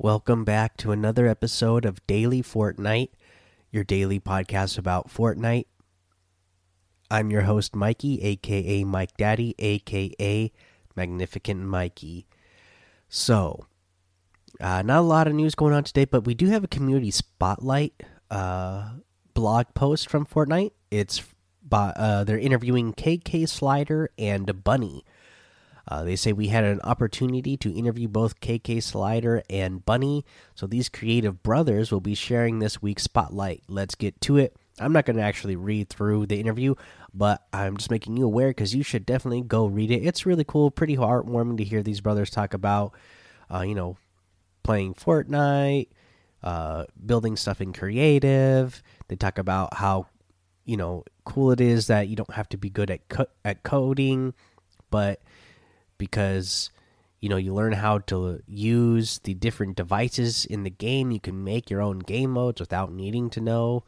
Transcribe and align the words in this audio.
Welcome 0.00 0.44
back 0.44 0.76
to 0.76 0.92
another 0.92 1.26
episode 1.26 1.84
of 1.84 2.06
Daily 2.06 2.40
Fortnite, 2.40 3.08
your 3.72 3.82
daily 3.82 4.20
podcast 4.20 4.78
about 4.78 5.08
Fortnite. 5.08 5.66
I'm 7.10 7.32
your 7.32 7.42
host, 7.42 7.74
Mikey, 7.74 8.22
aka 8.22 8.84
Mike 8.84 9.16
Daddy, 9.16 9.56
aka 9.58 10.52
Magnificent 10.94 11.62
Mikey. 11.64 12.28
So, 13.08 13.66
uh, 14.60 14.82
not 14.82 15.00
a 15.00 15.02
lot 15.02 15.26
of 15.26 15.34
news 15.34 15.56
going 15.56 15.74
on 15.74 15.82
today, 15.82 16.04
but 16.04 16.24
we 16.24 16.34
do 16.34 16.46
have 16.46 16.62
a 16.62 16.68
community 16.68 17.10
spotlight 17.10 18.04
uh, 18.30 18.90
blog 19.34 19.66
post 19.74 20.08
from 20.08 20.24
Fortnite. 20.26 20.70
It's 20.92 21.24
by, 21.60 21.88
uh, 21.96 22.22
they're 22.22 22.38
interviewing 22.38 22.92
KK 22.92 23.48
Slider 23.48 24.10
and 24.16 24.62
Bunny. 24.62 25.04
Uh, 25.88 26.04
they 26.04 26.16
say 26.16 26.32
we 26.32 26.48
had 26.48 26.64
an 26.64 26.80
opportunity 26.84 27.56
to 27.56 27.72
interview 27.74 28.06
both 28.08 28.40
KK 28.40 28.82
Slider 28.82 29.42
and 29.48 29.84
Bunny, 29.84 30.24
so 30.54 30.66
these 30.66 30.90
creative 30.90 31.42
brothers 31.42 31.90
will 31.90 32.02
be 32.02 32.14
sharing 32.14 32.58
this 32.58 32.82
week's 32.82 33.04
spotlight. 33.04 33.62
Let's 33.68 33.94
get 33.94 34.20
to 34.22 34.36
it. 34.36 34.54
I'm 34.78 34.92
not 34.92 35.06
going 35.06 35.16
to 35.16 35.22
actually 35.22 35.56
read 35.56 35.88
through 35.88 36.26
the 36.26 36.38
interview, 36.38 36.74
but 37.14 37.42
I'm 37.52 37.78
just 37.78 37.90
making 37.90 38.16
you 38.18 38.26
aware 38.26 38.48
because 38.48 38.74
you 38.74 38.82
should 38.82 39.06
definitely 39.06 39.40
go 39.40 39.66
read 39.66 39.90
it. 39.90 40.04
It's 40.04 40.26
really 40.26 40.44
cool, 40.44 40.70
pretty 40.70 40.96
heartwarming 40.96 41.56
to 41.56 41.64
hear 41.64 41.82
these 41.82 42.02
brothers 42.02 42.30
talk 42.30 42.54
about, 42.54 42.92
uh, 43.52 43.62
you 43.62 43.74
know, 43.74 43.96
playing 44.62 44.94
Fortnite, 44.94 45.88
uh, 46.42 46.84
building 47.04 47.36
stuff 47.36 47.60
in 47.60 47.72
creative. 47.72 48.82
They 49.08 49.16
talk 49.16 49.38
about 49.38 49.74
how, 49.74 50.06
you 50.64 50.76
know, 50.76 51.04
cool 51.24 51.50
it 51.50 51.60
is 51.60 51.86
that 51.86 52.08
you 52.08 52.16
don't 52.16 52.34
have 52.34 52.48
to 52.50 52.58
be 52.58 52.68
good 52.68 52.90
at 52.90 53.08
co 53.08 53.26
at 53.44 53.62
coding, 53.62 54.34
but 54.90 55.22
because 55.98 56.70
you 57.20 57.28
know 57.28 57.36
you 57.36 57.52
learn 57.52 57.72
how 57.72 57.98
to 57.98 58.40
use 58.46 59.18
the 59.24 59.34
different 59.34 59.76
devices 59.76 60.44
in 60.44 60.62
the 60.62 60.70
game. 60.70 61.10
You 61.10 61.20
can 61.20 61.44
make 61.44 61.68
your 61.68 61.82
own 61.82 61.98
game 61.98 62.30
modes 62.30 62.60
without 62.60 62.92
needing 62.92 63.28
to 63.30 63.40
know 63.40 63.84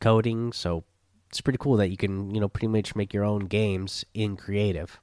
coding. 0.00 0.52
So 0.52 0.84
it's 1.28 1.40
pretty 1.40 1.58
cool 1.58 1.76
that 1.76 1.88
you 1.88 1.96
can 1.96 2.34
you 2.34 2.40
know 2.40 2.48
pretty 2.48 2.68
much 2.68 2.96
make 2.96 3.12
your 3.14 3.24
own 3.24 3.46
games 3.46 4.04
in 4.14 4.36
creative. 4.36 4.98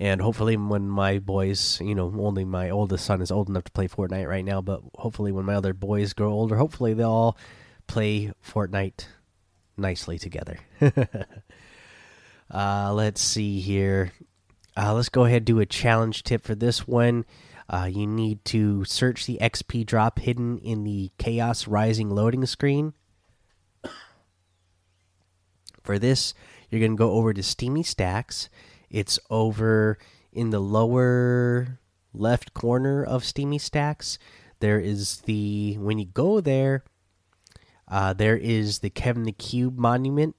And 0.00 0.20
hopefully 0.20 0.56
when 0.56 0.88
my 0.88 1.18
boys 1.18 1.80
you 1.80 1.94
know 1.94 2.12
only 2.18 2.44
my 2.44 2.70
oldest 2.70 3.04
son 3.04 3.20
is 3.20 3.32
old 3.32 3.48
enough 3.48 3.64
to 3.64 3.72
play 3.72 3.88
fortnite 3.88 4.28
right 4.28 4.44
now 4.44 4.60
but 4.60 4.80
hopefully 4.94 5.32
when 5.32 5.44
my 5.44 5.54
other 5.54 5.74
boys 5.74 6.12
grow 6.12 6.30
older 6.30 6.56
hopefully 6.56 6.94
they'll 6.94 7.10
all 7.10 7.38
play 7.88 8.32
fortnite 8.46 9.06
nicely 9.76 10.18
together. 10.18 10.58
Uh 12.50 12.90
let's 12.94 13.20
see 13.20 13.60
here 13.60 14.10
uh, 14.78 14.94
let's 14.94 15.08
go 15.08 15.24
ahead 15.24 15.38
and 15.38 15.46
do 15.46 15.58
a 15.58 15.66
challenge 15.66 16.22
tip 16.22 16.44
for 16.44 16.54
this 16.54 16.86
one. 16.86 17.24
Uh, 17.68 17.88
you 17.90 18.06
need 18.06 18.44
to 18.44 18.84
search 18.84 19.26
the 19.26 19.38
XP 19.42 19.84
drop 19.84 20.20
hidden 20.20 20.58
in 20.58 20.84
the 20.84 21.10
Chaos 21.18 21.66
Rising 21.66 22.10
loading 22.10 22.46
screen. 22.46 22.94
For 25.82 25.98
this, 25.98 26.32
you're 26.70 26.80
going 26.80 26.92
to 26.92 26.96
go 26.96 27.12
over 27.12 27.34
to 27.34 27.42
Steamy 27.42 27.82
Stacks. 27.82 28.48
It's 28.88 29.18
over 29.30 29.98
in 30.32 30.50
the 30.50 30.60
lower 30.60 31.80
left 32.14 32.54
corner 32.54 33.02
of 33.02 33.24
Steamy 33.24 33.58
Stacks. 33.58 34.18
There 34.60 34.78
is 34.78 35.22
the, 35.22 35.76
when 35.78 35.98
you 35.98 36.06
go 36.06 36.40
there, 36.40 36.84
uh, 37.88 38.12
there 38.12 38.36
is 38.36 38.78
the 38.78 38.90
Kevin 38.90 39.24
the 39.24 39.32
Cube 39.32 39.76
monument 39.76 40.36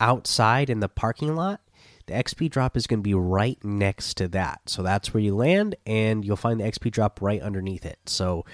outside 0.00 0.70
in 0.70 0.80
the 0.80 0.88
parking 0.88 1.36
lot 1.36 1.60
the 2.06 2.14
XP 2.14 2.50
drop 2.50 2.76
is 2.76 2.86
going 2.86 3.00
to 3.00 3.02
be 3.02 3.14
right 3.14 3.58
next 3.64 4.16
to 4.18 4.28
that. 4.28 4.60
So 4.66 4.82
that's 4.82 5.12
where 5.12 5.22
you 5.22 5.34
land, 5.34 5.74
and 5.86 6.24
you'll 6.24 6.36
find 6.36 6.60
the 6.60 6.64
XP 6.64 6.90
drop 6.92 7.20
right 7.20 7.40
underneath 7.40 7.84
it. 7.84 7.98
So 8.06 8.44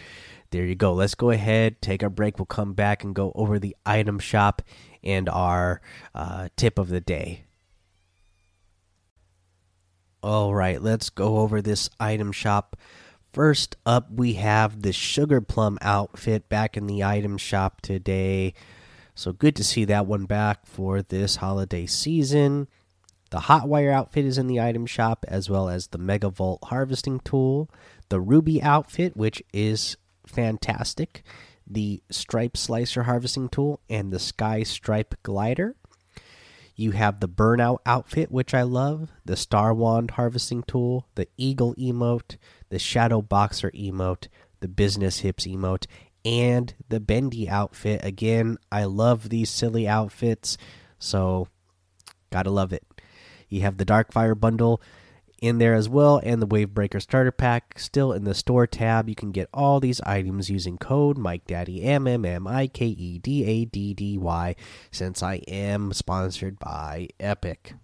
there 0.51 0.65
you 0.65 0.75
go. 0.75 0.93
Let's 0.93 1.15
go 1.15 1.31
ahead, 1.31 1.81
take 1.81 2.03
our 2.03 2.11
break. 2.11 2.39
We'll 2.39 2.47
come 2.47 2.73
back 2.73 3.05
and 3.05 3.15
go 3.15 3.33
over 3.35 3.59
the 3.59 3.77
item 3.85 4.19
shop 4.19 4.63
and 5.03 5.29
our 5.29 5.81
uh, 6.15 6.49
tip 6.57 6.79
of 6.79 6.89
the 6.89 7.01
day. 7.01 7.45
All 10.23 10.55
right, 10.55 10.81
let's 10.81 11.11
go 11.11 11.39
over 11.39 11.61
this 11.61 11.91
item 11.99 12.33
shop. 12.33 12.77
First 13.33 13.77
up, 13.85 14.11
we 14.13 14.35
have 14.35 14.83
the 14.83 14.93
Sugar 14.93 15.41
Plum 15.41 15.79
outfit 15.81 16.49
back 16.49 16.77
in 16.77 16.87
the 16.87 17.03
item 17.03 17.39
shop 17.39 17.81
today. 17.81 18.55
So 19.15 19.33
good 19.33 19.57
to 19.57 19.65
see 19.65 19.85
that 19.87 20.07
one 20.07 20.27
back 20.27 20.67
for 20.67 21.03
this 21.03 21.37
holiday 21.37 21.87
season. 21.87 22.69
The 23.33 23.41
hot 23.41 23.67
wire 23.67 23.91
outfit 23.91 24.27
is 24.27 24.37
in 24.37 24.47
the 24.47 24.61
item 24.61 24.85
shop, 24.85 25.25
as 25.27 25.49
well 25.49 25.71
as 25.71 25.87
the 25.87 25.97
Mega 25.97 26.29
Volt 26.29 26.65
harvesting 26.65 27.19
tool, 27.21 27.71
the 28.11 28.21
Ruby 28.21 28.63
outfit, 28.63 29.17
which 29.17 29.43
is 29.55 29.97
fantastic, 30.27 31.23
the 31.67 32.03
Stripe 32.11 32.59
Slicer 32.59 33.05
harvesting 33.05 33.49
tool, 33.49 33.81
and 33.89 34.13
the 34.13 34.19
Sky 34.19 34.63
Stripe 34.65 35.15
glider. 35.23 35.75
You 36.77 36.91
have 36.91 37.21
the 37.21 37.29
Burnout 37.29 37.79
outfit, 37.87 38.31
which 38.31 38.53
I 38.53 38.65
love, 38.65 39.09
the 39.25 39.37
Star 39.37 39.73
Wand 39.73 40.11
harvesting 40.11 40.63
tool, 40.65 41.07
the 41.15 41.27
Eagle 41.39 41.75
emote, 41.77 42.37
the 42.69 42.79
Shadow 42.79 43.23
Boxer 43.23 43.71
emote, 43.71 44.29
the 44.61 44.69
Business 44.69 45.21
Hips 45.21 45.47
emote, 45.47 45.87
and 46.23 46.75
the 46.91 47.01
Bendy 47.01 47.49
outfit. 47.49 48.05
Again, 48.05 48.59
I 48.71 48.85
love 48.85 49.31
these 49.31 49.49
silly 49.49 49.89
outfits, 49.89 50.59
so 50.99 51.49
gotta 52.31 52.51
love 52.51 52.75
it. 52.75 52.85
You 53.53 53.61
have 53.63 53.77
the 53.77 53.85
Darkfire 53.85 54.39
bundle 54.39 54.81
in 55.43 55.59
there 55.59 55.75
as 55.75 55.89
well, 55.89 56.21
and 56.23 56.41
the 56.41 56.47
Wavebreaker 56.47 57.03
starter 57.03 57.33
pack 57.33 57.79
still 57.79 58.13
in 58.13 58.25
the 58.25 58.35
store 58.35 58.67
tab. 58.67 59.09
You 59.09 59.15
can 59.15 59.33
get 59.33 59.49
all 59.53 59.81
these 59.81 60.01
items 60.03 60.49
using 60.49 60.79
code 60.79 61.19
Mike 61.19 61.47
Daddy 61.47 61.83
M 61.83 62.07
M 62.07 62.25
M 62.25 62.47
I 62.47 62.69
K 62.69 62.87
E 62.87 63.19
D 63.19 63.45
A 63.45 63.65
D 63.65 63.93
D 63.93 64.17
Y. 64.17 64.55
Since 64.91 65.23
I 65.23 65.37
am 65.49 65.93
sponsored 65.93 66.59
by 66.59 67.09
Epic. 67.19 67.75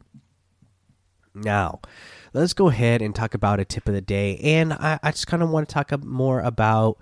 Now, 1.35 1.81
let's 2.33 2.53
go 2.53 2.69
ahead 2.69 3.03
and 3.03 3.15
talk 3.15 3.35
about 3.35 3.61
a 3.61 3.65
tip 3.65 3.89
of 3.89 3.95
the 3.95 4.01
day, 4.01 4.39
and 4.39 4.73
I, 4.73 4.99
I 5.03 5.11
just 5.11 5.27
kind 5.27 5.43
of 5.43 5.51
want 5.51 5.69
to 5.69 5.73
talk 5.73 5.93
more 6.05 6.41
about 6.41 6.99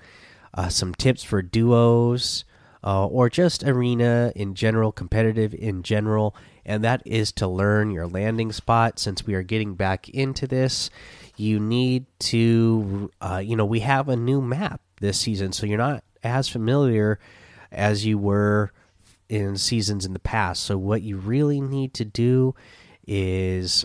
uh, 0.55 0.69
some 0.71 0.94
tips 0.94 1.22
for 1.22 1.43
duos. 1.43 2.44
Uh, 2.87 3.05
or 3.07 3.29
just 3.29 3.65
arena 3.65 4.33
in 4.37 4.55
general, 4.55 4.93
competitive 4.93 5.53
in 5.53 5.83
general, 5.83 6.37
and 6.65 6.85
that 6.85 7.03
is 7.05 7.33
to 7.33 7.49
learn 7.49 7.91
your 7.91 8.07
landing 8.07 8.53
spot. 8.53 9.01
Since 9.01 9.27
we 9.27 9.35
are 9.35 9.43
getting 9.43 9.75
back 9.75 10.09
into 10.11 10.47
this, 10.47 10.89
you 11.37 11.59
need 11.59 12.07
to, 12.21 13.11
uh, 13.21 13.43
you 13.45 13.57
know, 13.57 13.65
we 13.65 13.81
have 13.81 14.09
a 14.09 14.15
new 14.15 14.41
map 14.41 14.81
this 15.01 15.19
season, 15.19 15.51
so 15.53 15.67
you're 15.67 15.79
not 15.79 16.05
as 16.23 16.49
familiar 16.49 17.19
as 17.73 18.07
you 18.07 18.19
were 18.19 18.71
in 19.29 19.57
seasons 19.57 20.07
in 20.07 20.13
the 20.13 20.21
past. 20.21 20.63
So, 20.63 20.79
what 20.79 21.03
you 21.03 21.17
really 21.17 21.61
need 21.61 21.93
to 21.95 22.05
do 22.05 22.55
is 23.07 23.85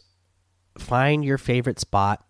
find 0.78 1.26
your 1.26 1.38
favorite 1.38 1.80
spot 1.80 2.24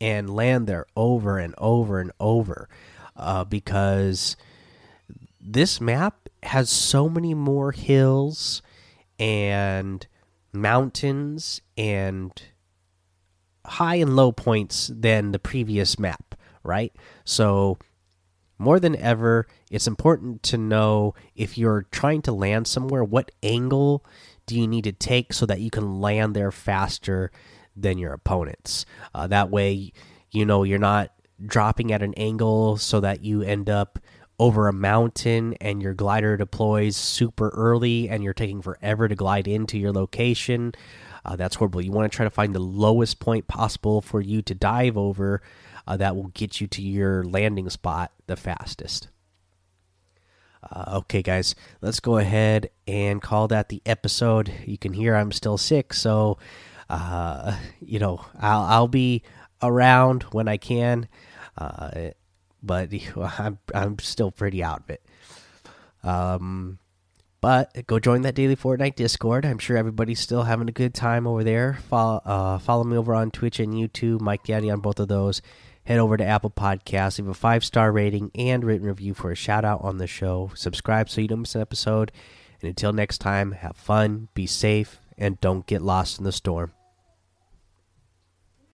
and 0.00 0.30
land 0.30 0.66
there 0.66 0.86
over 0.96 1.38
and 1.38 1.54
over 1.58 1.98
and 2.00 2.12
over 2.20 2.68
uh, 3.16 3.44
because 3.44 4.36
this 5.52 5.80
map 5.80 6.28
has 6.42 6.70
so 6.70 7.08
many 7.08 7.34
more 7.34 7.72
hills 7.72 8.62
and 9.18 10.06
mountains 10.52 11.60
and 11.76 12.42
high 13.66 13.96
and 13.96 14.16
low 14.16 14.32
points 14.32 14.90
than 14.94 15.32
the 15.32 15.38
previous 15.38 15.98
map, 15.98 16.34
right? 16.62 16.92
So, 17.24 17.78
more 18.58 18.78
than 18.78 18.94
ever, 18.96 19.46
it's 19.70 19.86
important 19.86 20.42
to 20.44 20.58
know 20.58 21.14
if 21.34 21.56
you're 21.56 21.86
trying 21.90 22.22
to 22.22 22.32
land 22.32 22.66
somewhere, 22.66 23.02
what 23.02 23.30
angle 23.42 24.04
do 24.46 24.58
you 24.58 24.68
need 24.68 24.84
to 24.84 24.92
take 24.92 25.32
so 25.32 25.46
that 25.46 25.60
you 25.60 25.70
can 25.70 26.00
land 26.00 26.34
there 26.34 26.50
faster 26.50 27.30
than 27.74 27.98
your 27.98 28.12
opponents. 28.12 28.84
Uh, 29.14 29.26
that 29.28 29.50
way, 29.50 29.92
you 30.30 30.44
know, 30.44 30.62
you're 30.62 30.78
not 30.78 31.12
dropping 31.44 31.92
at 31.92 32.02
an 32.02 32.12
angle 32.14 32.76
so 32.76 33.00
that 33.00 33.24
you 33.24 33.42
end 33.42 33.70
up 33.70 33.98
over 34.40 34.68
a 34.68 34.72
mountain 34.72 35.54
and 35.60 35.82
your 35.82 35.92
glider 35.92 36.34
deploys 36.34 36.96
super 36.96 37.50
early 37.50 38.08
and 38.08 38.24
you're 38.24 38.32
taking 38.32 38.62
forever 38.62 39.06
to 39.06 39.14
glide 39.14 39.46
into 39.46 39.78
your 39.78 39.92
location. 39.92 40.72
Uh, 41.26 41.36
that's 41.36 41.56
horrible. 41.56 41.82
You 41.82 41.92
want 41.92 42.10
to 42.10 42.16
try 42.16 42.24
to 42.24 42.30
find 42.30 42.54
the 42.54 42.58
lowest 42.58 43.20
point 43.20 43.46
possible 43.48 44.00
for 44.00 44.22
you 44.22 44.40
to 44.40 44.54
dive 44.54 44.96
over 44.96 45.42
uh, 45.86 45.98
that 45.98 46.16
will 46.16 46.28
get 46.28 46.58
you 46.58 46.66
to 46.68 46.80
your 46.80 47.22
landing 47.22 47.68
spot 47.68 48.12
the 48.28 48.36
fastest. 48.36 49.08
Uh, 50.62 50.96
okay, 51.00 51.20
guys, 51.20 51.54
let's 51.82 52.00
go 52.00 52.16
ahead 52.16 52.70
and 52.88 53.20
call 53.20 53.46
that 53.48 53.68
the 53.68 53.82
episode. 53.84 54.50
You 54.64 54.78
can 54.78 54.94
hear 54.94 55.16
I'm 55.16 55.32
still 55.32 55.58
sick, 55.58 55.92
so 55.92 56.38
uh, 56.88 57.58
you 57.80 57.98
know 57.98 58.24
I'll 58.38 58.62
I'll 58.62 58.88
be 58.88 59.22
around 59.62 60.22
when 60.32 60.48
I 60.48 60.56
can. 60.56 61.08
Uh, 61.58 62.10
but 62.62 62.90
I'm 63.16 63.58
I'm 63.74 63.98
still 63.98 64.30
pretty 64.30 64.62
out 64.62 64.80
of 64.80 64.90
it. 64.90 65.02
Um, 66.02 66.78
but 67.40 67.86
go 67.86 67.98
join 67.98 68.22
that 68.22 68.34
daily 68.34 68.56
Fortnite 68.56 68.96
Discord. 68.96 69.46
I'm 69.46 69.58
sure 69.58 69.76
everybody's 69.76 70.20
still 70.20 70.42
having 70.42 70.68
a 70.68 70.72
good 70.72 70.94
time 70.94 71.26
over 71.26 71.42
there. 71.42 71.78
Follow 71.88 72.20
uh, 72.24 72.58
follow 72.58 72.84
me 72.84 72.96
over 72.96 73.14
on 73.14 73.30
Twitch 73.30 73.60
and 73.60 73.72
YouTube, 73.72 74.20
Mike 74.20 74.44
Daddy 74.44 74.70
on 74.70 74.80
both 74.80 75.00
of 75.00 75.08
those. 75.08 75.40
head 75.84 75.98
over 75.98 76.16
to 76.16 76.24
Apple 76.24 76.50
Podcasts, 76.50 77.18
leave 77.18 77.28
a 77.28 77.34
five 77.34 77.64
star 77.64 77.92
rating 77.92 78.30
and 78.34 78.62
written 78.64 78.86
review 78.86 79.14
for 79.14 79.30
a 79.30 79.36
shout 79.36 79.64
out 79.64 79.80
on 79.82 79.98
the 79.98 80.06
show. 80.06 80.50
Subscribe 80.54 81.08
so 81.08 81.20
you 81.20 81.28
don't 81.28 81.40
miss 81.40 81.54
an 81.54 81.62
episode. 81.62 82.12
And 82.60 82.68
until 82.68 82.92
next 82.92 83.18
time, 83.18 83.52
have 83.52 83.76
fun, 83.76 84.28
be 84.34 84.46
safe, 84.46 85.00
and 85.16 85.40
don't 85.40 85.66
get 85.66 85.80
lost 85.80 86.18
in 86.18 86.24
the 86.24 86.32
storm. 86.32 86.72